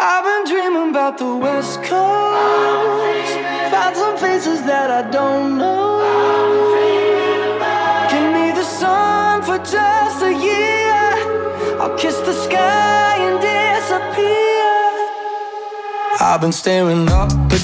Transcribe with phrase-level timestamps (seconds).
[0.00, 1.98] I've been dreaming about the West Coast.
[3.96, 5.98] Some faces that I don't know.
[8.08, 10.94] Give me the sun for just a year.
[11.80, 14.28] I'll kiss the sky and disappear.
[16.20, 17.58] I've been staring up the.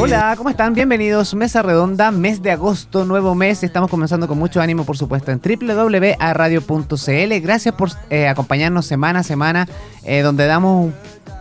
[0.00, 0.74] Hola, ¿cómo están?
[0.74, 1.34] Bienvenidos.
[1.34, 3.62] Mesa Redonda, mes de agosto, nuevo mes.
[3.62, 7.40] Estamos comenzando con mucho ánimo, por supuesto, en www.radio.cl.
[7.40, 9.68] Gracias por eh, acompañarnos semana a semana,
[10.02, 10.92] eh, donde damos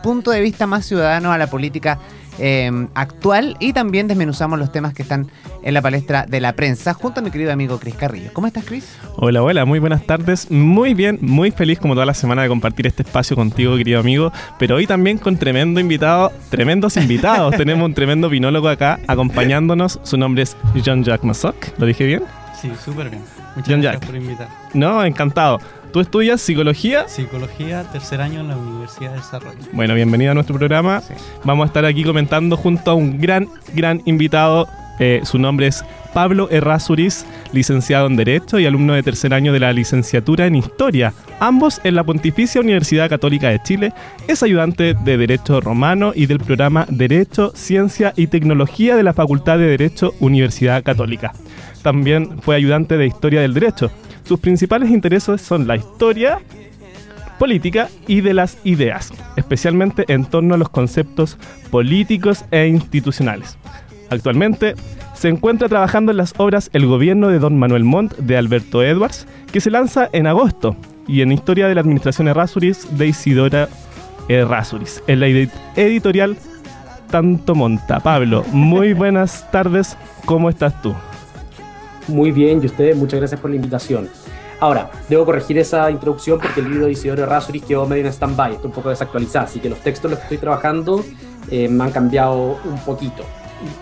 [0.05, 1.97] punto de vista más ciudadano a la política
[2.37, 5.31] eh, actual y también desmenuzamos los temas que están
[5.63, 8.29] en la palestra de la prensa, junto a mi querido amigo Cris Carrillo.
[8.31, 8.85] ¿Cómo estás, Cris?
[9.15, 10.51] Hola, hola, muy buenas tardes.
[10.51, 14.31] Muy bien, muy feliz como toda la semana de compartir este espacio contigo, querido amigo.
[14.59, 17.55] Pero hoy también con tremendo invitado, tremendos invitados.
[17.57, 19.99] Tenemos un tremendo vinólogo acá acompañándonos.
[20.03, 21.55] Su nombre es Jean-Jacques Massoc.
[21.79, 22.44] ¿Lo dije bien?
[22.61, 23.23] Sí, súper bien.
[23.55, 24.05] Muchas John gracias Jack.
[24.05, 24.47] por invitar.
[24.73, 25.59] No, encantado.
[25.91, 27.07] ¿Tú estudias psicología?
[27.07, 29.57] Psicología, tercer año en la Universidad de Desarrollo.
[29.71, 31.01] Bueno, bienvenido a nuestro programa.
[31.43, 34.67] Vamos a estar aquí comentando junto a un gran, gran invitado.
[34.99, 39.59] Eh, su nombre es Pablo Errázuriz, licenciado en Derecho y alumno de tercer año de
[39.59, 43.91] la licenciatura en Historia, ambos en la Pontificia Universidad Católica de Chile.
[44.25, 49.57] Es ayudante de Derecho Romano y del programa Derecho, Ciencia y Tecnología de la Facultad
[49.57, 51.33] de Derecho Universidad Católica.
[51.83, 53.91] También fue ayudante de Historia del Derecho.
[54.23, 56.39] Sus principales intereses son la historia,
[57.37, 61.37] política y de las ideas, especialmente en torno a los conceptos
[61.69, 63.57] políticos e institucionales.
[64.09, 64.75] Actualmente
[65.15, 69.27] se encuentra trabajando en las obras El gobierno de Don Manuel Montt de Alberto Edwards,
[69.51, 70.75] que se lanza en agosto,
[71.07, 73.69] y en Historia de la Administración Errázuriz de Isidora
[74.27, 76.35] Errázuriz, en la edi- editorial
[77.11, 77.99] Tanto Monta.
[77.99, 80.93] Pablo, muy buenas tardes, ¿cómo estás tú?
[82.07, 84.09] Muy bien, y ustedes, muchas gracias por la invitación.
[84.59, 88.53] Ahora, debo corregir esa introducción porque el libro de Isidoro Errázuriz quedó medio en stand-by,
[88.53, 91.03] está un poco desactualizado, así que los textos los que estoy trabajando
[91.51, 93.23] eh, me han cambiado un poquito.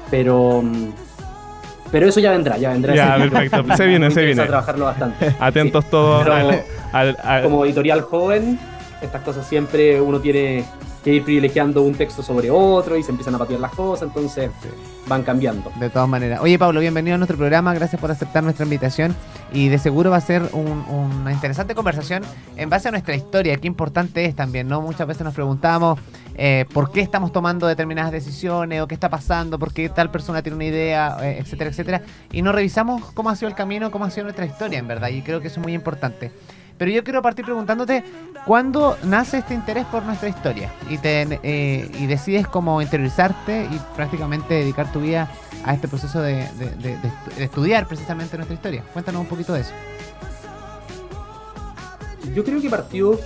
[0.09, 0.87] Pero, mm,
[1.93, 2.93] pero eso ya vendrá, ya vendrá.
[2.95, 4.43] Ya, perfecto, se viene, se viene.
[4.45, 5.33] trabajarlo bastante.
[5.39, 8.59] Atentos Sí, todos pero al- al- al- como editorial joven,
[9.01, 10.65] estas cosas siempre uno tiene
[11.03, 14.49] que ir privilegiando un texto sobre otro y se empiezan a patear las cosas, entonces
[15.07, 15.69] van cambiando.
[15.79, 16.39] De todas maneras.
[16.41, 17.73] Oye, Pablo, bienvenido a nuestro programa.
[17.73, 19.13] Gracias por aceptar nuestra invitación.
[19.51, 22.23] Y de seguro va a ser un- una interesante conversación
[22.55, 23.57] en base a nuestra historia.
[23.57, 24.81] Qué importante es también, ¿no?
[24.81, 25.99] Muchas veces nos preguntamos
[26.35, 30.41] eh, por qué estamos tomando determinadas decisiones o qué está pasando, por qué tal persona
[30.41, 32.01] tiene una idea, eh, etcétera, etcétera.
[32.31, 35.09] Y no revisamos cómo ha sido el camino, cómo ha sido nuestra historia, en verdad.
[35.09, 36.31] Y creo que eso es muy importante.
[36.77, 38.03] Pero yo quiero partir preguntándote,
[38.45, 40.71] ¿cuándo nace este interés por nuestra historia?
[40.89, 45.29] Y, te, eh, y decides como interiorizarte y prácticamente dedicar tu vida
[45.65, 48.83] a este proceso de, de- de- de estu- de estudiar precisamente nuestra historia.
[48.91, 49.71] Cuéntanos un poquito de eso.
[52.33, 53.19] Yo creo que partió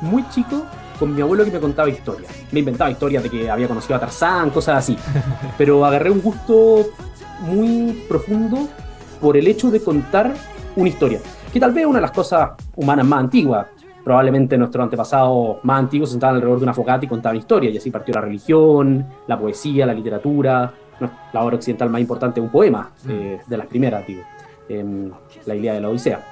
[0.00, 0.64] muy chico
[0.98, 2.32] con mi abuelo que me contaba historias.
[2.52, 4.98] Me inventaba historias de que había conocido a Tarzán, cosas así.
[5.58, 6.86] Pero agarré un gusto
[7.40, 8.68] muy profundo
[9.20, 10.34] por el hecho de contar
[10.74, 11.20] una historia.
[11.52, 13.66] Que tal vez es una de las cosas humanas más antiguas.
[14.04, 17.74] Probablemente nuestros antepasados más antiguos se sentaban alrededor de una fogata y contaban historias.
[17.74, 20.72] Y así partió la religión, la poesía, la literatura.
[21.32, 24.22] La obra occidental más importante es un poema, eh, de las primeras, digo.
[24.68, 25.10] Em,
[25.44, 26.24] la Ilíada de la Odisea.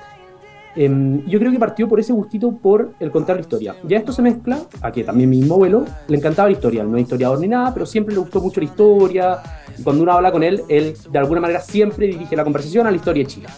[0.76, 3.76] Em, yo creo que partió por ese gustito por el contar la historia.
[3.84, 6.82] Ya esto se mezcla a que también mi mismo abuelo le encantaba la historia.
[6.82, 9.38] No es historiador ni nada, pero siempre le gustó mucho la historia.
[9.78, 12.90] Y cuando uno habla con él, él de alguna manera siempre dirige la conversación a
[12.90, 13.48] la historia de Chile.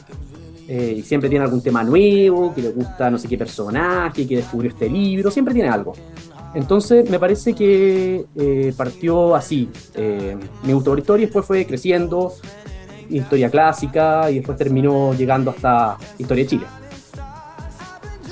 [0.68, 4.36] Eh, y siempre tiene algún tema nuevo, que le gusta no sé qué personaje, que
[4.36, 5.92] descubrió este libro, siempre tiene algo.
[6.54, 9.68] Entonces me parece que eh, partió así.
[9.94, 12.32] Eh, me gustó la historia y después fue creciendo,
[13.10, 16.66] historia clásica y después terminó llegando hasta historia de Chile.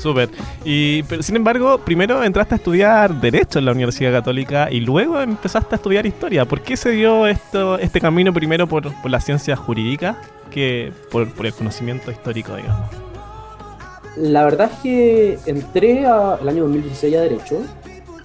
[0.04, 0.28] Súper.
[0.64, 5.18] Y pero, sin embargo, primero entraste a estudiar Derecho en la Universidad Católica y luego
[5.20, 6.44] empezaste a estudiar Historia.
[6.44, 10.18] ¿Por qué se dio esto, este camino primero por, por la ciencia jurídica
[10.50, 12.90] que por, por el conocimiento histórico, digamos?
[14.18, 17.62] La verdad es que entré a- el año 2016 a Derecho,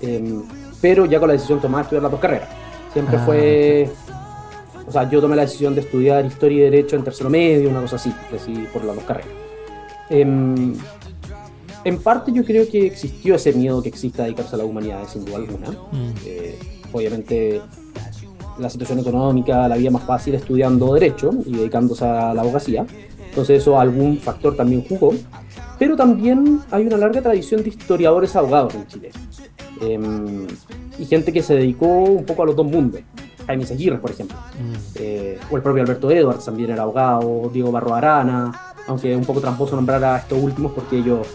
[0.01, 0.43] em,
[0.81, 2.49] pero ya con la decisión tomada de estudiar las dos carreras.
[2.93, 3.89] Siempre Ah, fue.
[4.85, 7.81] O sea, yo tomé la decisión de estudiar Historia y Derecho en tercero medio, una
[7.81, 9.29] cosa así, decidí por las dos carreras.
[10.09, 10.73] Em,
[11.89, 15.07] en parte yo creo que existió ese miedo que existe a dedicarse a la humanidad,
[15.07, 15.67] sin duda alguna.
[16.25, 16.57] Eh,
[16.91, 17.61] obviamente
[18.59, 22.85] la situación económica la había más fácil estudiando derecho y dedicándose a la abogacía.
[23.29, 25.13] Entonces eso algún factor también jugó.
[25.77, 29.11] Pero también hay una larga tradición de historiadores abogados en Chile.
[29.81, 30.45] Em,
[30.97, 33.01] y gente que se dedicó un poco a los dos mundos.
[33.47, 34.37] Jaime Seguirre, por ejemplo.
[34.95, 39.25] Eh, o el propio Alberto Edwards también era abogado, Diego Barro Arana, aunque es un
[39.25, 41.25] poco tramposo nombrar a estos últimos porque ellos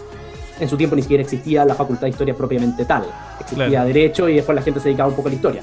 [0.59, 3.05] en su tiempo ni siquiera existía la facultad de historia propiamente tal.
[3.39, 3.87] Existía Claro.
[3.87, 5.61] derecho y después la gente se dedicaba un poco a la historia.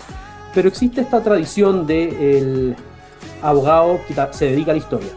[0.54, 2.76] Pero existe esta tradición del
[3.42, 5.10] abogado que se dedica a la historia.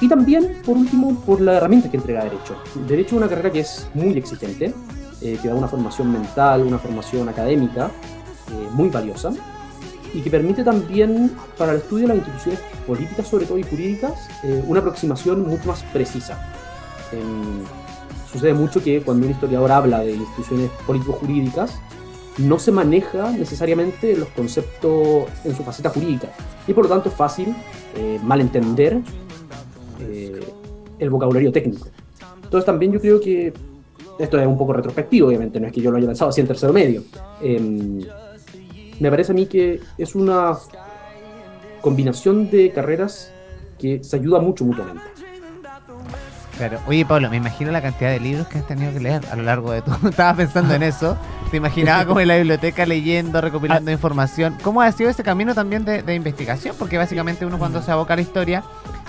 [0.00, 2.56] Y también, por último, por la herramienta que entrega Derecho.
[2.86, 4.72] Derecho es una carrera que es muy exigente,
[5.20, 7.90] eh, que da una formación mental, una formación académica
[8.50, 9.32] eh, muy valiosa
[10.14, 14.12] y que permite también para el estudio de las instituciones políticas, sobre todo y jurídicas,
[14.44, 16.38] eh, una aproximación mucho más precisa.
[18.32, 21.78] Sucede mucho que cuando un historiador habla de instituciones político-jurídicas,
[22.38, 26.28] no se maneja necesariamente los conceptos en su faceta jurídica
[26.66, 27.54] y por lo tanto es fácil
[27.96, 29.00] eh, malentender
[30.00, 30.40] eh,
[30.98, 31.88] el vocabulario técnico.
[32.44, 33.52] Entonces también yo creo que
[34.18, 36.46] esto es un poco retrospectivo, obviamente, no es que yo lo haya lanzado así en
[36.46, 37.02] tercero medio.
[37.40, 38.00] Em,
[38.98, 40.56] me parece a mí que es una
[41.80, 43.32] combinación de carreras
[43.78, 45.17] que se ayuda mucho mutuamente.
[46.58, 46.80] Claro.
[46.86, 49.44] Oye, Pablo, me imagino la cantidad de libros que has tenido que leer a lo
[49.44, 49.92] largo de tu...
[50.08, 51.16] Estabas pensando en eso.
[51.52, 54.58] Te imaginaba como en la biblioteca leyendo, recopilando información.
[54.62, 56.74] ¿Cómo ha sido ese camino también de, de investigación?
[56.76, 58.64] Porque básicamente uno cuando se aboca a la historia,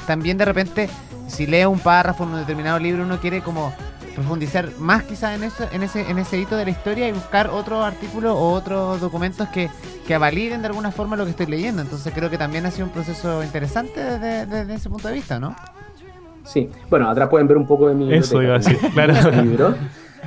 [0.06, 0.90] también de repente,
[1.28, 3.74] si lee un párrafo en un determinado libro, uno quiere como
[4.14, 7.50] profundizar más quizás en eso, en ese, en ese hito de la historia y buscar
[7.50, 9.72] otro artículo o otros documentos que,
[10.06, 11.82] que validen de alguna forma lo que estoy leyendo.
[11.82, 15.40] Entonces creo que también ha sido un proceso interesante desde, desde ese punto de vista,
[15.40, 15.56] ¿no?
[16.50, 19.14] Sí, bueno, atrás pueden ver un poco de mi Eso iba a decir, claro.
[19.44, 19.76] Libros.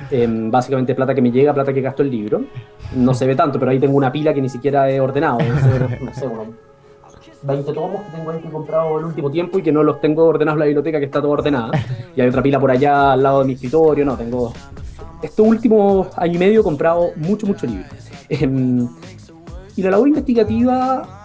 [0.08, 2.42] Em, básicamente plata que me llega, plata que gasto el libro.
[2.94, 5.38] No se ve tanto, pero ahí tengo una pila que ni siquiera he ordenado.
[5.38, 6.46] Deben ser, no sé, unos
[7.42, 10.00] 20 tomos que tengo ahí que he comprado el último tiempo y que no los
[10.00, 11.72] tengo ordenados en la biblioteca, que está todo ordenada.
[12.14, 14.04] Y hay otra pila por allá al lado de mi escritorio.
[14.04, 14.52] No, tengo.
[15.20, 17.86] Estos últimos año y medio he comprado mucho, mucho libro.
[18.28, 18.88] Em,
[19.74, 21.21] y la labor investigativa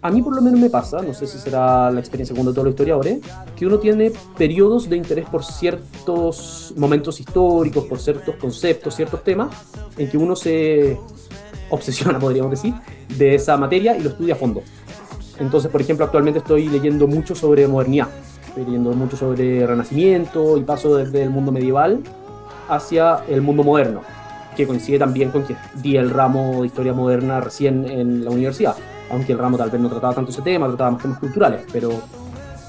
[0.00, 2.64] a mí por lo menos me pasa, no sé si será la experiencia con todos
[2.64, 3.18] los historiadores,
[3.56, 9.48] que uno tiene periodos de interés por ciertos momentos históricos, por ciertos conceptos, ciertos temas,
[9.96, 10.98] en que uno se
[11.70, 12.74] obsesiona, podríamos decir,
[13.16, 14.62] de esa materia y lo estudia a fondo.
[15.38, 18.08] Entonces, por ejemplo, actualmente estoy leyendo mucho sobre modernidad,
[18.46, 22.00] estoy leyendo mucho sobre renacimiento y paso desde el mundo medieval
[22.68, 24.02] hacia el mundo moderno,
[24.56, 28.76] que coincide también con que di el ramo de historia moderna recién en la universidad
[29.10, 31.90] aunque el ramo tal vez no trataba tanto ese tema, trataba más temas culturales, pero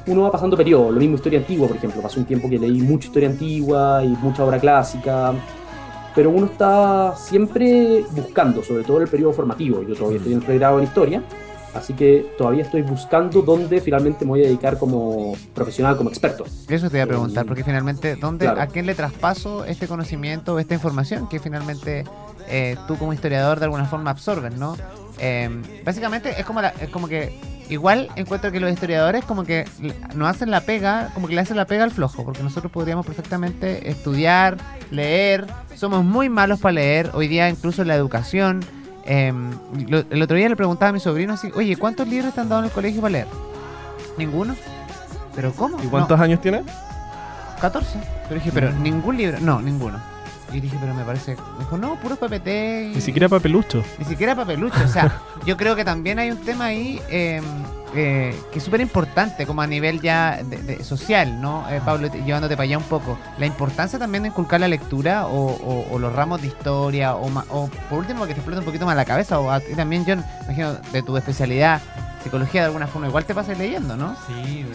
[0.08, 2.82] uno va pasando periodos, lo mismo historia antigua, por ejemplo, pasó un tiempo que leí
[2.82, 5.34] mucha historia antigua y mucha obra clásica,
[6.16, 10.40] pero uno está siempre buscando, sobre todo en el periodo formativo, yo todavía estoy en
[10.40, 11.24] el pregrado en historia,
[11.74, 16.46] así que todavía estoy buscando dónde finalmente me voy a dedicar como profesional, como experto.
[16.68, 18.62] Eso te iba a preguntar, Eh, porque finalmente, ¿dónde, claro.
[18.62, 22.04] ¿a quién le traspaso este conocimiento, esta información que finalmente
[22.52, 24.76] eh, tú como historiador de alguna forma absorbes, ¿no?
[25.20, 25.50] Eh,
[25.86, 27.40] básicamente es como, la- es como que
[27.70, 29.66] igual encuentro que los historiadores como que
[30.16, 33.06] nos hacen la pega, como que le hacen la pega al flojo, porque nosotros podríamos
[33.06, 34.58] perfectamente estudiar,
[34.90, 35.46] leer,
[35.76, 38.62] somos muy malos para leer, hoy día incluso en la educación.
[39.10, 39.34] Eh,
[39.88, 42.48] lo- el otro día le preguntaba a mi sobrino así, oye, ¿cuántos libros te han
[42.50, 43.28] dado en el colegio para leer?
[44.18, 44.56] ¿Ninguno?
[45.36, 45.78] ¿Pero cómo?
[45.82, 45.90] ¿Y No.
[45.90, 46.64] cuántos años tienes?
[47.62, 48.00] 14.
[48.28, 49.38] Pero dije, pero ningún libro.
[49.42, 50.00] No, ninguno.
[50.52, 51.36] Y dije, pero me parece.
[51.58, 52.48] Me dijo, no, puro PPT.
[52.92, 53.84] y- Ni siquiera papelucho.
[54.00, 54.80] Ni siquiera papelucho.
[54.84, 57.42] O sea, yo creo que también hay un tema ahí eh,
[57.96, 61.68] eh, que es súper importante, como a nivel ya de- de social, ¿no?
[61.70, 63.18] Eh, Pablo, te- llevándote para allá un poco.
[63.38, 67.28] La importancia también de inculcar la lectura o, o- o los ramos de historia, o,
[67.50, 70.04] o por último, que te explota un poquito más la cabeza, o a ti también,
[70.08, 71.82] John, imagino, de tu especialidad,
[72.24, 74.16] psicología de alguna forma, igual te pasas leyendo, ¿no?
[74.28, 74.66] Sí,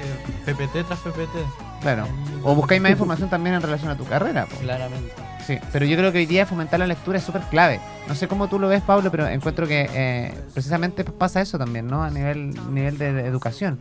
[0.00, 1.36] eh, PPT tras PPT.
[1.80, 2.06] Claro.
[2.42, 4.46] O buscáis más información también en relación a tu carrera.
[4.46, 4.56] po.
[4.56, 5.12] Claramente.
[5.48, 7.80] Sí, pero yo creo que hoy día fomentar la lectura es súper clave.
[8.06, 11.86] No sé cómo tú lo ves, Pablo, pero encuentro que eh, precisamente pasa eso también,
[11.86, 12.02] ¿no?
[12.02, 13.78] A nivel, nivel de, de educación.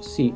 [0.00, 0.34] Sí.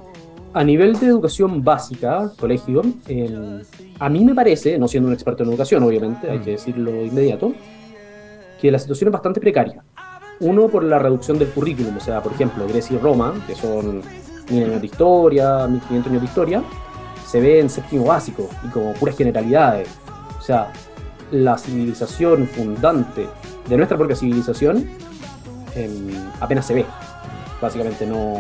[0.54, 3.62] A nivel de educación básica, colegio, eh,
[3.99, 7.07] a mí me parece, no siendo un experto en educación, obviamente, hay que decirlo de
[7.07, 7.52] inmediato,
[8.61, 9.83] que la situación es bastante precaria.
[10.38, 14.02] Uno, por la reducción del currículum, o sea, por ejemplo, Grecia y Roma, que son
[14.50, 16.62] mil años de historia, 1500 años de historia,
[17.26, 19.88] se ve en séptimo básico y como puras generalidades.
[20.49, 20.73] Sea,
[21.31, 23.26] la civilización fundante
[23.69, 24.88] de nuestra propia civilización
[25.75, 26.09] em,
[26.40, 26.87] apenas se ve.
[27.61, 28.33] Básicamente no,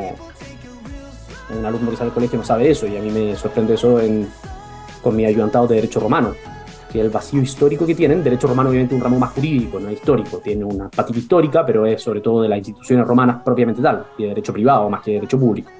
[1.54, 4.00] un alumno que sale del colegio no sabe eso y a mí me sorprende eso
[4.00, 4.26] en-
[5.02, 6.32] con mi ayudantado de Derecho Romano,
[6.90, 9.96] que el vacío histórico que tienen, Derecho Romano obviamente un ramo más jurídico, no es
[9.96, 14.06] histórico, tiene una patita histórica, pero es sobre todo de las instituciones romanas propiamente tal,
[14.16, 15.70] y de Derecho privado más que de Derecho público.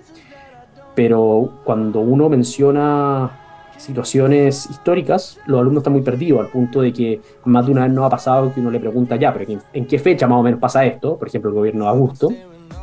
[0.95, 3.31] Pero cuando uno menciona
[3.79, 7.93] situaciones históricas, los alumnos están muy perdidos, al punto de que más de una vez
[7.93, 10.43] nos ha pasado que uno le pregunta ya, pero ¿en- ¿en qué fecha más o
[10.43, 11.17] menos pasa esto?
[11.17, 12.29] Por ejemplo, el gobierno de Augusto,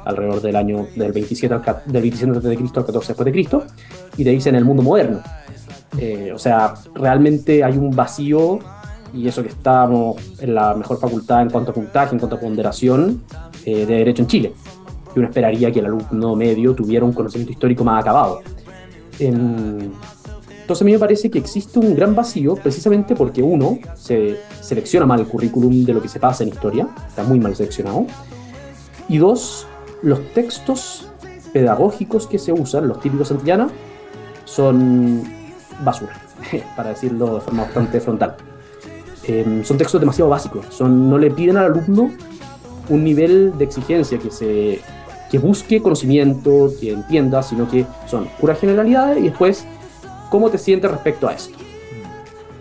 [0.05, 3.31] alrededor del año del 27, al del 27 antes de Cristo al 14 después de
[3.31, 3.63] Cristo,
[4.17, 5.19] y te dicen el mundo moderno.
[5.97, 8.59] Eh, o sea, realmente hay un vacío
[9.13, 12.39] y eso que estamos en la mejor facultad en cuanto a puntaje, en cuanto a
[12.39, 13.21] ponderación
[13.65, 14.53] eh, de Derecho en Chile.
[15.15, 18.41] Y uno esperaría que el alumno medio tuviera un conocimiento histórico más acabado.
[19.19, 19.93] En,
[20.65, 25.05] entonces a mí me parece que existe un gran vacío precisamente porque uno se selecciona
[25.05, 28.07] mal el currículum de lo que se pasa en historia, está muy mal seleccionado,
[29.07, 29.67] y dos,
[30.01, 31.07] los textos
[31.53, 33.67] pedagógicos que se usan, los típicos Santillana,
[34.45, 35.21] son
[35.83, 36.13] basura,
[36.75, 38.35] para decirlo de forma bastante frontal.
[39.27, 42.09] Eh, son textos demasiado básicos, son, no le piden al alumno
[42.89, 44.79] un nivel de exigencia que, se,
[45.29, 49.67] que busque conocimiento, que entienda, sino que son puras generalidades y después
[50.29, 51.57] ¿Cómo te sientes respecto a esto?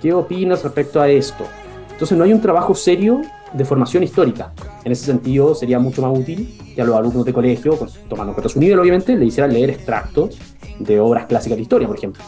[0.00, 1.44] ¿Qué opinas respecto a esto?
[1.90, 4.52] Entonces no hay un trabajo serio de formación histórica.
[4.84, 8.32] En ese sentido sería mucho más útil que a los alumnos de colegio, pues, tomando
[8.32, 10.36] en cuenta su nivel obviamente, le hicieran leer extractos
[10.78, 12.22] de obras clásicas de historia, por ejemplo.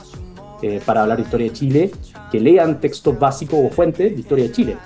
[0.63, 1.91] Eh, para hablar de historia de Chile,
[2.31, 4.77] que lean textos básicos o fuentes de historia de Chile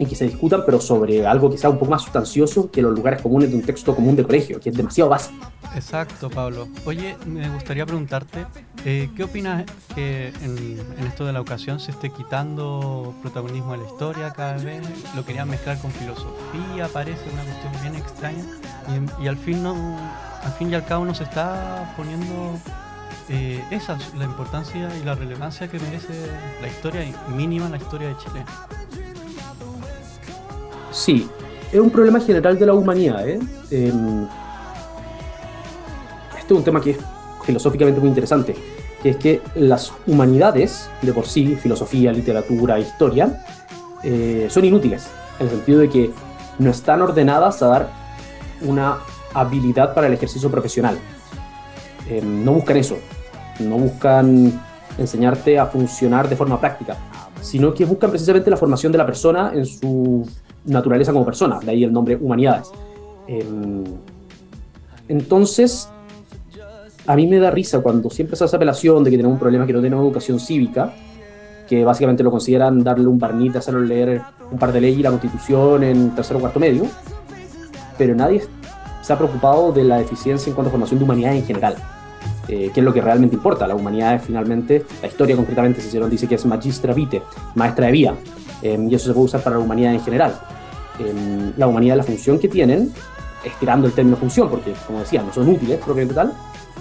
[0.00, 3.20] y que se discutan, pero sobre algo sea un poco más sustancioso que los lugares
[3.20, 5.46] comunes de un texto común de colegio, que es demasiado básico.
[5.74, 6.66] Exacto, Pablo.
[6.86, 8.46] Oye, me gustaría preguntarte,
[8.86, 13.84] eh, ¿qué opinas que en, esto de la ocasión se esté quitando protagonismo de la
[13.84, 14.82] historia cada vez?
[15.14, 18.44] Lo querían mezclar con filosofía, parece una cuestión bien extraña,
[19.22, 19.98] y, al, fin no,
[20.42, 22.58] al fin y al cabo no se está poniendo
[23.28, 26.14] eh, esa, la importancia y la relevancia que merece
[26.62, 28.44] la historia, mínima la historia de Chile.
[30.90, 31.28] Sí,
[31.72, 33.28] es un problema general de la humanidad.
[33.28, 33.38] ¿eh?
[33.70, 34.26] Em,
[36.38, 36.98] este es un tema que es
[37.44, 38.56] filosóficamente muy interesante,
[39.02, 43.44] que es que las humanidades, de por sí, filosofía, literatura, historia,
[44.02, 45.06] eh, son inútiles,
[45.38, 46.10] en el sentido de que
[46.58, 47.90] no están ordenadas a dar
[48.62, 48.98] una
[49.32, 50.98] habilidad para el ejercicio profesional.
[52.08, 52.96] Em, no buscan eso,
[53.60, 54.60] no buscan
[54.98, 56.96] enseñarte a funcionar de forma práctica,
[57.40, 60.26] sino que buscan precisamente la formación de la persona en su
[60.64, 62.70] naturaleza como persona, de ahí el nombre humanidades.
[63.26, 63.84] Em,
[65.08, 65.88] entonces,
[67.06, 69.66] a mí me da risa cuando siempre se hace apelación de que tenemos un problema
[69.66, 70.92] que no tenemos educación cívica,
[71.68, 75.10] que básicamente lo consideran darle un barniz, hacerlo leer un par de leyes y la
[75.10, 76.84] constitución en tercero o cuarto medio,
[77.96, 78.42] pero nadie
[79.02, 81.76] se ha preocupado de la deficiencia en cuanto a formación de humanidad en general.
[82.48, 83.66] Eh, que es lo que realmente importa.
[83.68, 87.22] La humanidad es finalmente, la historia concretamente, Cicerón dice que es magistra vitae,
[87.54, 88.14] maestra de vida,
[88.62, 90.38] Em, y eso se puede usar para la humanidad en general.
[90.98, 92.92] Em, la humanidad, la función que tienen,
[93.44, 96.32] estirando el término función, porque como decía, no son útiles propiamente tal,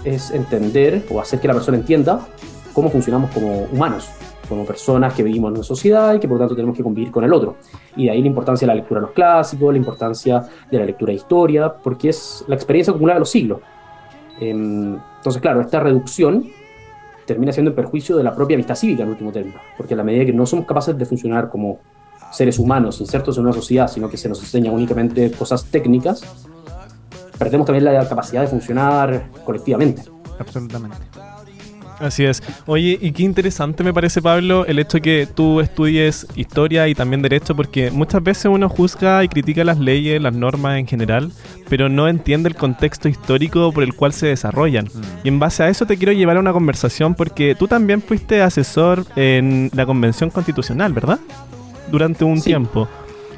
[0.04, 2.28] es entender o hacer que la persona entienda
[2.74, 4.10] cómo funcionamos como humanos,
[4.48, 7.12] como personas que vivimos en una sociedad y que por lo tanto tenemos que convivir
[7.12, 7.58] con el otro.
[7.96, 10.86] Y de ahí la importancia de la lectura de los clásicos, la importancia de la
[10.86, 13.60] lectura de historia, porque es la experiencia acumulada de los siglos.
[14.40, 16.50] Em, entonces, claro, esta reducción
[17.30, 20.04] termina siendo en perjuicio de la propia amistad cívica en último término, porque a la
[20.04, 21.78] medida que no somos capaces de funcionar como
[22.32, 26.24] seres humanos insertos en una sociedad, sino que se nos enseña únicamente cosas técnicas,
[27.38, 30.02] perdemos también la capacidad de funcionar colectivamente.
[30.40, 30.98] Absolutamente.
[32.00, 32.42] Así es.
[32.66, 37.22] Oye, y qué interesante me parece, Pablo, el hecho que tú estudies historia y también
[37.22, 41.32] derecho, porque muchas veces uno juzga y critica las leyes, las normas en general,
[41.68, 44.86] pero no entiende el contexto histórico por el cual se desarrollan.
[44.86, 45.02] Mm.
[45.26, 48.42] Y en base a eso te quiero llevar a una conversación, porque tú también fuiste
[48.42, 51.20] asesor en la Convención Constitucional, ¿verdad?
[51.92, 52.88] Durante un tiempo.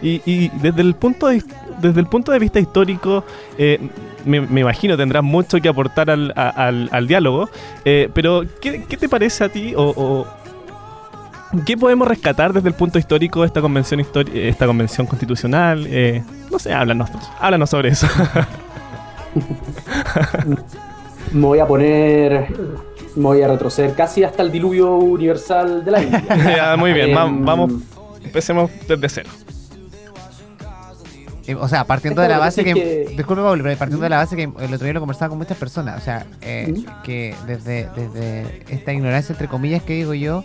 [0.04, 1.44] Y, desde, el punto de,
[1.82, 3.24] desde el punto de vista histórico,
[3.58, 3.80] eh,
[4.26, 7.50] me, imagino tendrás mucho que aportar al, al, diálogo,
[7.86, 10.26] eh, pero ¿qué, te parece a ti o,
[11.66, 15.86] qué podemos rescatar desde el punto histórico de esta convención, esta convención constitucional?
[15.88, 17.10] Eh, no sé, háblanos,
[17.40, 18.08] háblanos sobre eso.
[21.32, 22.48] me voy a poner
[23.16, 26.76] me voy a retroceder casi hasta el diluvio universal de la India.
[26.78, 27.74] muy bien, em, vamos,
[28.24, 29.30] empecemos desde cero.
[31.48, 34.36] Eh, o sea, partiendo de la base que, Disculpe, Pablo, pero partiendo de la base
[34.36, 36.00] que el otro día lo conversaba con muchas personas.
[36.00, 40.44] O sea, eh, que desde, desde esta ignorancia, entre comillas, que digo yo,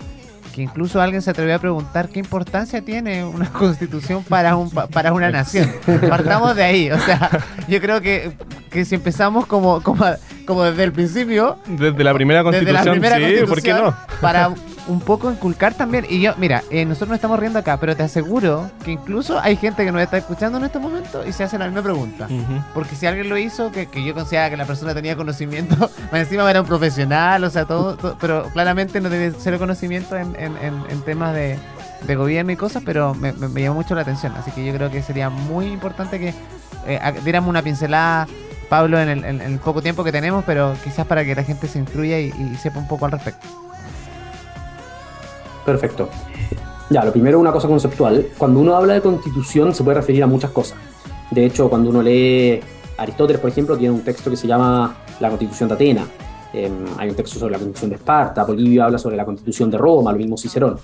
[0.55, 5.13] que incluso alguien se atrevió a preguntar qué importancia tiene una constitución para un para
[5.13, 5.71] una nación.
[6.09, 7.31] Partamos de ahí, o sea,
[7.69, 8.33] yo creo que,
[8.71, 10.07] que si empezamos como, como,
[10.47, 13.95] como desde el principio, desde la primera constitución, sí, ¿por qué no?
[14.23, 14.55] Para
[14.89, 16.07] un poco inculcar también.
[16.09, 19.57] Y yo, mira, eh, nosotros nos estamos riendo acá, pero te aseguro que incluso hay
[19.57, 22.29] gente que nos está escuchando en este momento y se hace la misma pregunta.
[22.75, 25.77] Porque si alguien lo hizo, que, yo consideraba que la persona tenía conocimiento,
[26.13, 31.03] más encima era un profesional, o sea, todo, pero claramente no tiene cero conocimiento en,
[31.05, 31.59] temas de,
[32.17, 34.33] gobierno y cosas, pero me, llamó mucho la atención.
[34.37, 36.35] Así que yo creo que sería muy importante que
[36.87, 38.27] eh, diéramos una pincelada.
[38.69, 42.19] Pablo, en el, poco tiempo que tenemos, pero quizás para que la gente se instruya
[42.19, 43.47] y sepa un poco al respecto.
[45.67, 46.09] Perfecto.
[46.89, 48.29] Ya, lo primero una cosa conceptual.
[48.39, 50.79] Cuando uno habla de constitución se puede referir a muchas cosas.
[51.31, 52.61] De hecho, cuando uno lee
[52.97, 56.09] Aristóteles, por ejemplo, tiene un texto que se llama La Constitución de Atenas.
[56.53, 58.47] Em, hay un texto sobre la Constitución de Esparta.
[58.47, 60.79] Polibio habla sobre la Constitución de Roma, lo mismo Cicerón.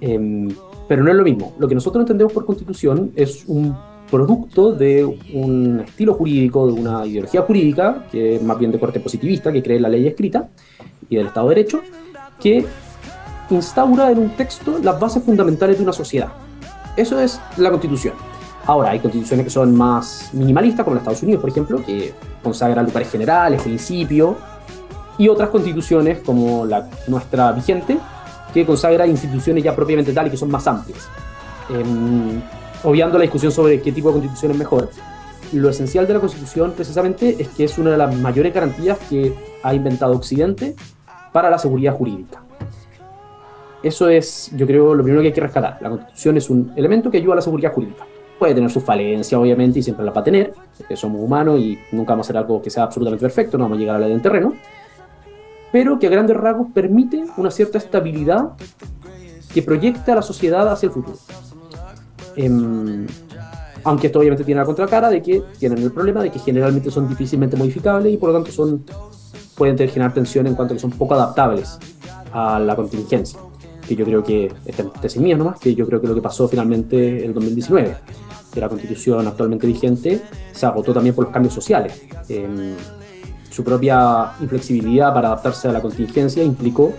[0.00, 0.48] Em,
[0.88, 1.54] pero no es lo mismo.
[1.58, 3.76] Lo que nosotros entendemos por constitución es un
[4.10, 9.00] producto de un estilo jurídico, de una ideología jurídica, que es más bien de corte
[9.00, 10.50] positivista, que cree en la ley escrita
[11.08, 11.80] y del Estado de Derecho,
[12.40, 12.66] que
[13.54, 16.28] instaura en un texto las bases fundamentales de una sociedad.
[16.96, 18.14] Eso es la constitución.
[18.66, 22.84] Ahora, hay constituciones que son más minimalistas, como en Estados Unidos, por ejemplo, que consagran
[22.84, 24.36] lugares generales, principios,
[25.18, 27.98] y otras constituciones, como la nuestra vigente,
[28.54, 31.08] que consagra instituciones ya propiamente tales que son más amplias.
[31.70, 32.40] Em,
[32.84, 34.90] obviando la discusión sobre qué tipo de constitución es mejor,
[35.52, 39.34] lo esencial de la constitución precisamente es que es una de las mayores garantías que
[39.62, 40.74] ha inventado Occidente
[41.32, 42.42] para la seguridad jurídica.
[43.82, 45.78] Eso es, yo creo, lo primero que hay que rescatar.
[45.80, 48.06] La constitución es un elemento que ayuda a la seguridad jurídica
[48.42, 51.78] puede tener sus falencias, obviamente, y siempre la va a tener, porque somos humanos y
[51.92, 54.08] nunca vamos a hacer algo que sea absolutamente perfecto, no vamos a llegar a la
[54.08, 54.54] del terreno,
[55.70, 58.50] pero que a grandes rasgos permite una cierta estabilidad
[59.54, 61.16] que proyecta a la sociedad hacia el futuro.
[62.34, 63.06] Em,
[63.84, 67.08] aunque esto obviamente tiene la contracara de que tienen el problema de que generalmente son
[67.08, 68.84] difícilmente modificables y por lo tanto son,
[69.56, 71.78] pueden generar tensión en cuanto a que son poco adaptables
[72.32, 73.38] a la contingencia.
[73.86, 76.48] Que yo creo que, este es mío nomás, que yo creo que lo que pasó
[76.48, 77.96] finalmente en el 2019
[78.54, 80.20] de la constitución actualmente vigente
[80.52, 82.02] se agotó también por los cambios sociales.
[83.50, 86.92] su propia inflexibilidad para adaptarse a la contingencia implicó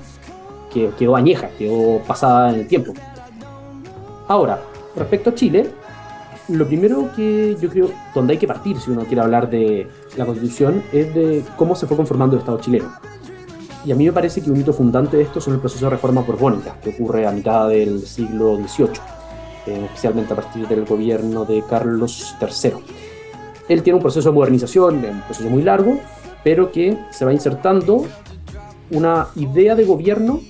[0.72, 2.94] que quedó añeja, quedó pasada en el tiempo.
[4.28, 4.62] Ahora,
[4.96, 5.70] respecto a Chile,
[6.50, 9.88] lo primero que yo creo, donde hay que partir si uno quiere hablar de
[10.18, 12.92] la constitución, es de cómo se fue conformando el Estado chileno.
[13.86, 15.92] Y a mí me parece que un hito fundante de esto son el proceso de
[15.92, 18.92] reforma borbónica, que ocurre a mitad del siglo XVIII
[19.66, 22.74] eh, especialmente a partir del gobierno de Carlos III.
[23.70, 25.98] Él tiene un proceso de modernización, un proceso muy largo,
[26.44, 28.06] pero que se va insertando
[28.92, 30.42] una idea de gobierno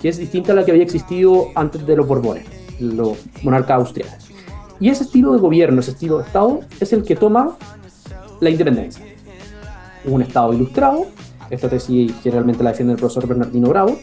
[0.00, 2.46] que es distinta a la que había existido antes de los Borbones,
[2.78, 4.30] los monarcas austriacos.
[4.78, 7.56] Y ese estilo de gobierno, ese estilo de Estado, es el que toma
[8.38, 9.04] la independencia.
[10.04, 11.06] Un Estado ilustrado,
[11.50, 13.98] esta tesis generalmente la defiende el profesor Bernardino Bravo,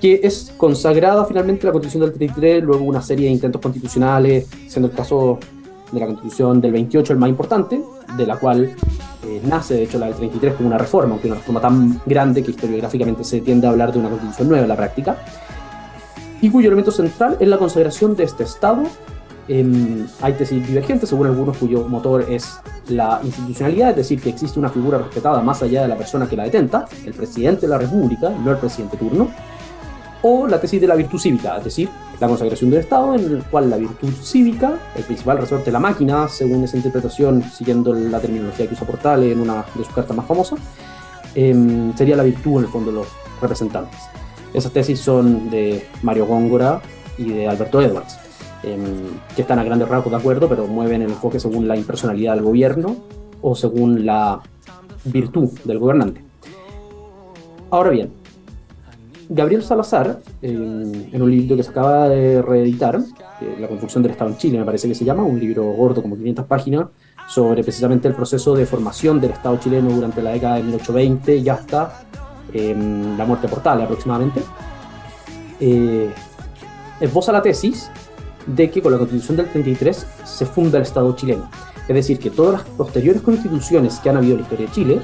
[0.00, 4.88] que es consagrada finalmente la Constitución del 33, luego una serie de intentos constitucionales, siendo
[4.88, 5.38] el caso
[5.90, 7.80] de la Constitución del 28 el más importante,
[8.16, 8.74] de la cual
[9.26, 12.42] eh, nace de hecho la del 33 como una reforma, aunque una reforma tan grande
[12.42, 15.16] que historiográficamente se tiende a hablar de una Constitución nueva en la práctica,
[16.40, 18.82] y cuyo elemento central es la consagración de este Estado.
[19.48, 24.70] Hay tesis divergentes, según algunos, cuyo motor es la institucionalidad, es decir, que existe una
[24.70, 28.30] figura respetada más allá de la persona que la detenta, el presidente de la República,
[28.30, 29.28] no el presidente turno,
[30.22, 33.44] o la tesis de la virtud cívica, es decir, la consagración del Estado, en el
[33.44, 38.20] cual la virtud cívica, el principal resorte de la máquina, según esa interpretación, siguiendo la
[38.20, 40.58] terminología que usa Portales en una de sus cartas más famosas,
[41.34, 43.08] em, sería la virtud en el fondo de los
[43.42, 44.00] representantes.
[44.54, 46.80] Esas tesis son de Mario Góngora
[47.18, 48.16] y de Alberto Edwards,
[49.34, 52.44] que están a grandes rasgos de acuerdo, pero mueven el enfoque según la impersonalidad del
[52.44, 52.96] gobierno
[53.42, 54.40] o según la
[55.04, 56.22] virtud del gobernante.
[57.70, 58.10] Ahora bien,
[59.28, 63.00] Gabriel Salazar, en, un libro que se acaba de reeditar,
[63.60, 66.16] La construcción del Estado en Chile, me parece que se llama, un libro gordo, como
[66.16, 66.86] 500 páginas,
[67.28, 71.48] sobre precisamente el proceso de formación del Estado chileno durante la década de 1820 y
[71.48, 72.04] hasta
[72.52, 74.40] em, la muerte portal aproximadamente,
[75.60, 76.10] eh,
[77.00, 77.90] esboza la tesis
[78.46, 81.48] de que con la constitución del 33 se funda el Estado chileno.
[81.88, 85.00] Es decir, que todas las posteriores constituciones que han habido en la historia de Chile,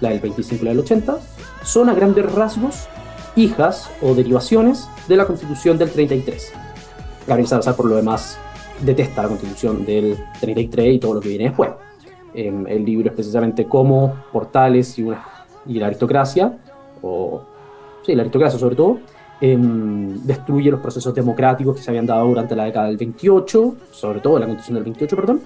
[0.00, 1.18] la del 25 y la del 80,
[1.62, 2.88] son a grandes rasgos
[3.36, 6.52] hijas o derivaciones de la Constitución del 33.
[7.26, 8.38] Gabriel Salazar, por lo demás,
[8.82, 11.70] detesta la Constitución del 33 y todo lo que viene después.
[12.34, 15.24] Em, el libro es precisamente cómo Portales y, una,
[15.66, 16.58] y la aristocracia,
[17.02, 17.42] o
[18.04, 18.98] sí, la aristocracia sobre todo,
[19.42, 24.20] em, destruye los procesos democráticos que se habían dado durante la década del 28, sobre
[24.20, 25.40] todo la Constitución del 28, perdón,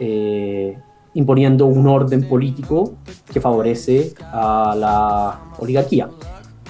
[0.00, 0.76] eh,
[1.12, 2.94] imponiendo un orden político
[3.30, 6.08] que favorece a la oligarquía.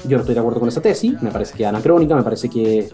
[0.06, 2.50] Yo no estoy de acuerdo con esa tesis, me parece que es anacrónica, me parece
[2.50, 2.88] que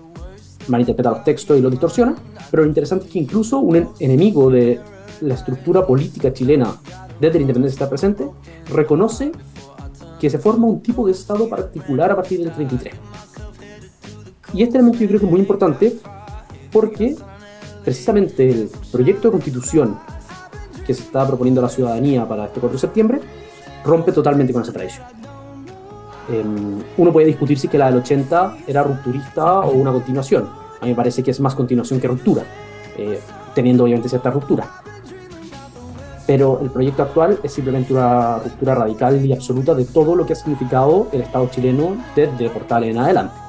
[0.69, 2.15] malinterpreta los textos y los distorsiona,
[2.51, 4.79] pero lo interesante es que incluso un enemigo de
[5.23, 6.75] la estructura política chilena
[7.19, 8.29] desde la independencia está presente,
[8.73, 9.33] reconoce
[10.21, 12.95] que se forma un tipo de Estado particular a partir del 33.
[14.53, 15.97] Y este elemento yo creo que es muy importante
[16.73, 17.17] porque
[17.85, 19.99] precisamente el proyecto de constitución
[20.87, 23.21] que se está proponiendo a la ciudadanía para este 4 de septiembre
[23.85, 25.07] rompe totalmente con esa tradición.
[26.33, 30.49] em, uno puede discutir si que la del 80 era rupturista o una continuación.
[30.81, 32.45] A mí me parece que es más continuación que ruptura,
[32.97, 33.19] eh,
[33.55, 34.69] teniendo obviamente cierta ruptura.
[36.27, 40.35] Pero el proyecto actual es simplemente una ruptura radical y absoluta de todo lo que
[40.35, 43.40] ha significado el Estado chileno desde Portales en adelante.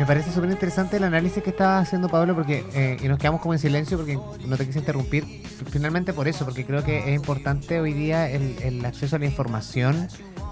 [0.00, 3.42] Me parece súper interesante el análisis que estaba haciendo Pablo porque eh, y nos quedamos
[3.42, 5.26] como en silencio porque no te quise interrumpir.
[5.68, 10.08] Finalmente por eso, porque creo que es importante hoy día el, acceso a la información.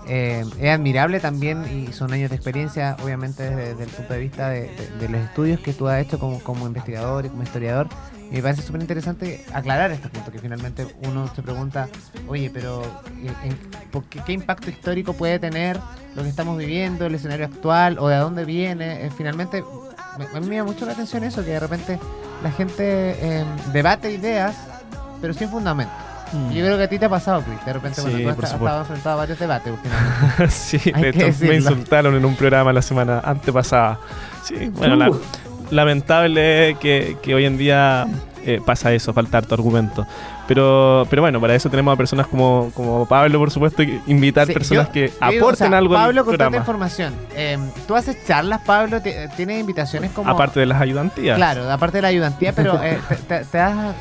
[0.09, 4.49] Eh, es admirable también y son años de experiencia, obviamente desde, el punto de vista
[4.49, 4.71] de,
[5.09, 7.89] los estudios que tú has hecho como, investigador y como historiador.
[8.31, 11.89] Y me parece súper interesante aclarar este punto, que finalmente uno se pregunta,
[12.27, 12.83] oye, pero
[13.43, 13.55] eh,
[14.25, 15.79] qué, impacto histórico puede tener
[16.15, 19.07] lo que estamos viviendo, el escenario actual, o de dónde viene?
[19.07, 19.63] Eh, finalmente,
[20.33, 21.99] me llama mucho la atención eso, que de repente
[22.43, 24.57] la gente em, debate ideas,
[25.21, 26.08] pero sin fundamento.
[26.33, 26.51] Mm.
[26.51, 27.65] Yo creo que a ti te ha pasado, Chris.
[27.65, 30.49] De repente, bueno, tú has, estado enfrentado a varios debates últimamente.
[30.51, 33.99] sí, de hecho me insultaron en un programa la semana antepasada.
[34.45, 35.21] Sí, bueno, la, uh
[35.71, 38.07] lamentable que, que hoy en día
[38.45, 40.07] eh, pasa eso, falta tu argumento.
[40.47, 44.47] Pero, pero bueno, para eso tenemos a personas como, como Pablo, por supuesto, que invitar
[44.47, 47.15] personas que aporten algo Pablo, con tanta información.
[47.37, 49.03] Em, ¿Tú haces charlas, Pablo?
[49.03, 50.31] ¿Tienes invitaciones como...?
[50.31, 51.37] Aparte de las ayudantías.
[51.37, 53.95] Claro, aparte de la ayudantía, pero eh, te, has,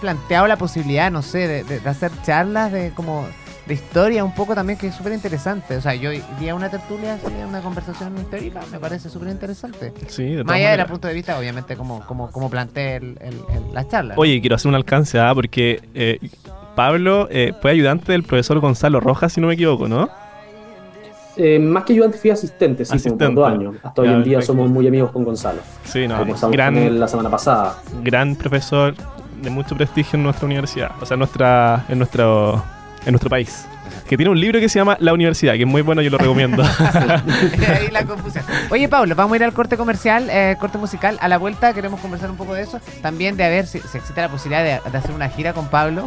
[0.00, 3.26] planteado la posibilidad, no sé, de, de hacer charlas de como
[3.66, 5.76] de historia un poco también que es súper interesante.
[5.76, 9.92] O sea, yo vi una tertulia, así, una conversación histórica, me parece súper interesante.
[10.08, 13.16] Sí, de Más allá del punto de vista, obviamente, como, como, como planteé el,
[13.72, 14.14] la charla.
[14.16, 15.32] Oye, quiero hacer un alcance, ¿ah?
[15.34, 16.18] porque eh,
[16.74, 20.08] Pablo eh, fue ayudante del profesor Gonzalo Rojas, si no me equivoco, ¿no?
[21.36, 23.44] Eh, más que ayudante, fui asistente, sí, asistente.
[23.44, 23.74] años.
[23.82, 25.62] Hasta hoy en día somos muy amigos con Gonzalo.
[25.84, 27.78] Sí, no, gran, la semana pasada.
[28.04, 28.94] Gran profesor
[29.42, 32.62] de mucho prestigio en nuestra universidad, o sea, en, nuestra, en nuestro
[33.06, 33.66] en nuestro país
[34.08, 36.18] que tiene un libro que se llama La Universidad, que es muy bueno, yo lo
[36.18, 36.62] recomiendo.
[37.74, 38.44] Ahí la confusión.
[38.70, 41.18] Oye, Pablo, vamos a ir al corte comercial, eh, corte musical.
[41.20, 42.80] A la vuelta queremos conversar un poco de eso.
[43.02, 46.06] También de a ver si, existe la posibilidad de, hacer una gira con Pablo,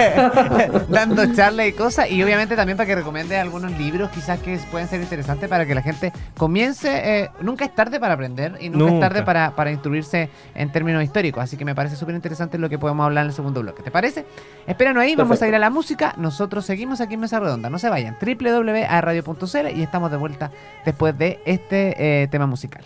[0.88, 2.10] dando charlas y cosas.
[2.10, 5.74] Y obviamente también para que recomiende algunos libros, quizás que pueden ser interesantes para que
[5.74, 7.22] la gente comience.
[7.22, 11.02] Eh, nunca es tarde para aprender y nunca, es tarde para, para instruirse en términos
[11.02, 11.42] históricos.
[11.42, 13.82] Así que me parece súper interesante lo que podemos hablar en el segundo bloque.
[13.82, 14.24] ¿Te parece?
[14.66, 16.14] Espéranos ahí, vamos a ir a la música.
[16.16, 17.70] Nosotros seguimos aquí en Mesa Redonda.
[17.70, 18.16] No se vayan.
[18.20, 20.50] www.radio.cl y estamos de vuelta
[20.84, 22.84] después de este eh, tema musical.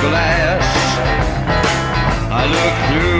[0.00, 0.64] glass.
[2.30, 3.17] I look through.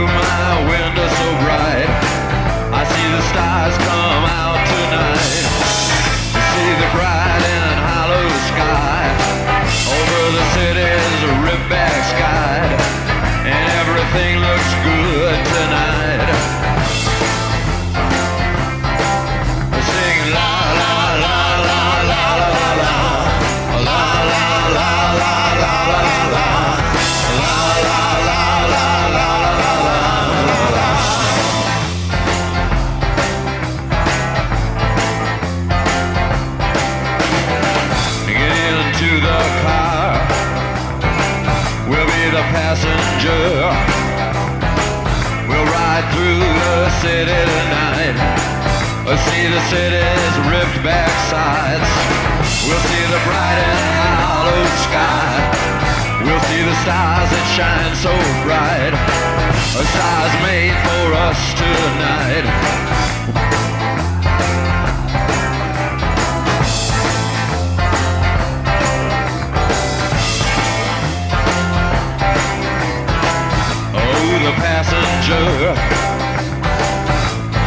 [75.29, 75.75] pleasure.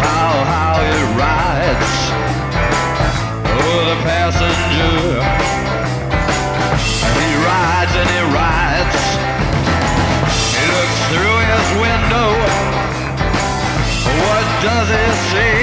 [0.01, 1.93] How, how it rides.
[3.53, 5.21] Oh, the passenger.
[7.21, 8.97] He rides and he rides.
[10.57, 12.29] He looks through his window.
[14.25, 15.61] What does he see?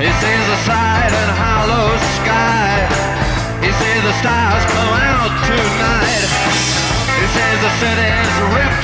[0.00, 2.72] He sees a side and hollow sky.
[3.60, 6.28] He sees the stars come out tonight.
[7.20, 8.77] He sees the city's ripped.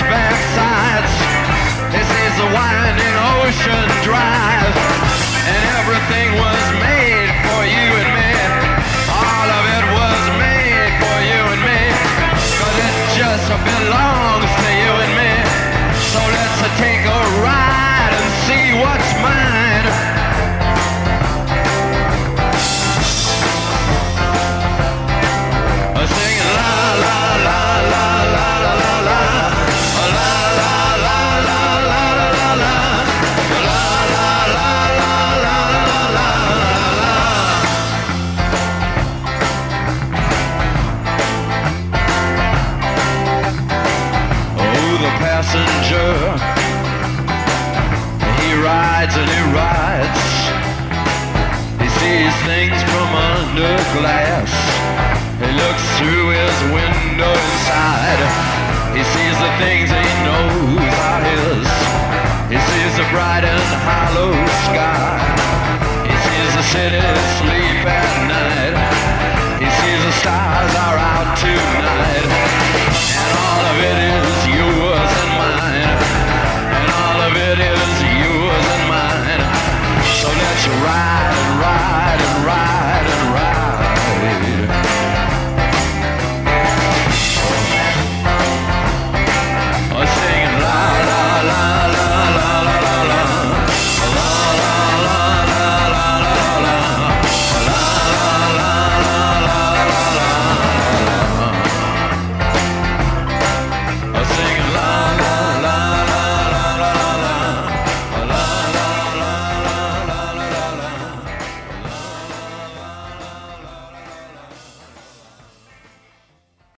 [3.46, 4.74] ocean drive,
[5.52, 8.32] and everything was made for you and me.
[9.12, 11.82] All of it was made for you and me,
[12.58, 14.43] cause it just belongs.
[66.74, 67.13] city.